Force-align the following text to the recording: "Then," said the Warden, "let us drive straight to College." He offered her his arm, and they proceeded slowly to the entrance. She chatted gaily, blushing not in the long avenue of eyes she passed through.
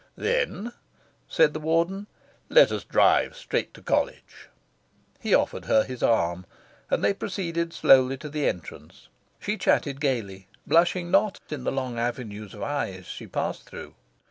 "Then," 0.17 0.71
said 1.27 1.53
the 1.53 1.59
Warden, 1.59 2.07
"let 2.49 2.71
us 2.71 2.83
drive 2.83 3.35
straight 3.37 3.71
to 3.75 3.83
College." 3.83 4.49
He 5.19 5.31
offered 5.35 5.65
her 5.65 5.83
his 5.83 6.01
arm, 6.01 6.47
and 6.89 7.03
they 7.03 7.13
proceeded 7.13 7.71
slowly 7.71 8.17
to 8.17 8.27
the 8.29 8.47
entrance. 8.47 9.09
She 9.39 9.59
chatted 9.59 10.01
gaily, 10.01 10.47
blushing 10.65 11.11
not 11.11 11.37
in 11.51 11.65
the 11.65 11.71
long 11.71 11.99
avenue 11.99 12.45
of 12.45 12.63
eyes 12.63 13.05
she 13.05 13.27
passed 13.27 13.69
through. 13.69 13.93